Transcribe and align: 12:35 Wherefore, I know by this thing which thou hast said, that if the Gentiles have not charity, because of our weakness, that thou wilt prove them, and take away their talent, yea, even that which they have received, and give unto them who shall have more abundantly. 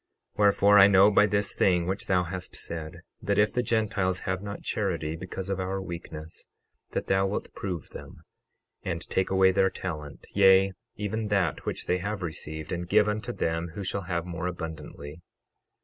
12:35 0.35 0.39
Wherefore, 0.39 0.79
I 0.79 0.87
know 0.87 1.11
by 1.11 1.27
this 1.27 1.55
thing 1.55 1.85
which 1.85 2.07
thou 2.07 2.23
hast 2.23 2.55
said, 2.55 3.01
that 3.21 3.37
if 3.37 3.53
the 3.53 3.61
Gentiles 3.61 4.21
have 4.21 4.41
not 4.41 4.63
charity, 4.63 5.15
because 5.15 5.47
of 5.47 5.59
our 5.59 5.79
weakness, 5.79 6.47
that 6.93 7.05
thou 7.05 7.27
wilt 7.27 7.53
prove 7.53 7.91
them, 7.91 8.23
and 8.81 9.07
take 9.11 9.29
away 9.29 9.51
their 9.51 9.69
talent, 9.69 10.25
yea, 10.33 10.73
even 10.95 11.27
that 11.27 11.67
which 11.67 11.85
they 11.85 11.99
have 11.99 12.23
received, 12.23 12.71
and 12.71 12.89
give 12.89 13.07
unto 13.07 13.31
them 13.31 13.73
who 13.75 13.83
shall 13.83 14.05
have 14.09 14.25
more 14.25 14.47
abundantly. 14.47 15.21